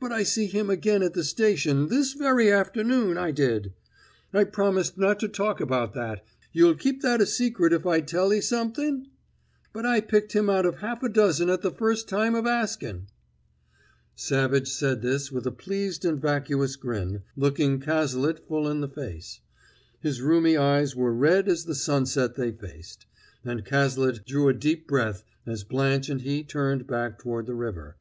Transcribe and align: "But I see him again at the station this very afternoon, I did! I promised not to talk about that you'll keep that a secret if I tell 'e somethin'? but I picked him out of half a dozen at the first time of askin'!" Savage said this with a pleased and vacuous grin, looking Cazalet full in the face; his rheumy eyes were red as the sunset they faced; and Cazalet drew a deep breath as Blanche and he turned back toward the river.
"But 0.00 0.10
I 0.10 0.24
see 0.24 0.46
him 0.46 0.68
again 0.70 1.04
at 1.04 1.12
the 1.14 1.22
station 1.22 1.86
this 1.86 2.14
very 2.14 2.50
afternoon, 2.50 3.16
I 3.16 3.30
did! 3.30 3.72
I 4.34 4.42
promised 4.42 4.98
not 4.98 5.20
to 5.20 5.28
talk 5.28 5.60
about 5.60 5.92
that 5.94 6.24
you'll 6.52 6.74
keep 6.74 7.00
that 7.02 7.20
a 7.20 7.26
secret 7.26 7.72
if 7.72 7.86
I 7.86 8.00
tell 8.00 8.34
'e 8.34 8.40
somethin'? 8.40 9.06
but 9.72 9.86
I 9.86 10.00
picked 10.00 10.32
him 10.32 10.50
out 10.50 10.66
of 10.66 10.78
half 10.78 11.04
a 11.04 11.08
dozen 11.08 11.48
at 11.48 11.62
the 11.62 11.70
first 11.70 12.08
time 12.08 12.34
of 12.34 12.44
askin'!" 12.44 13.06
Savage 14.16 14.66
said 14.66 15.00
this 15.00 15.30
with 15.30 15.46
a 15.46 15.52
pleased 15.52 16.04
and 16.04 16.20
vacuous 16.20 16.74
grin, 16.74 17.22
looking 17.36 17.78
Cazalet 17.78 18.40
full 18.48 18.66
in 18.68 18.80
the 18.80 18.88
face; 18.88 19.42
his 20.00 20.20
rheumy 20.20 20.56
eyes 20.56 20.96
were 20.96 21.14
red 21.14 21.48
as 21.48 21.66
the 21.66 21.76
sunset 21.76 22.34
they 22.34 22.50
faced; 22.50 23.06
and 23.44 23.64
Cazalet 23.64 24.26
drew 24.26 24.48
a 24.48 24.54
deep 24.54 24.88
breath 24.88 25.22
as 25.46 25.62
Blanche 25.62 26.08
and 26.08 26.22
he 26.22 26.42
turned 26.42 26.88
back 26.88 27.16
toward 27.20 27.46
the 27.46 27.54
river. 27.54 27.96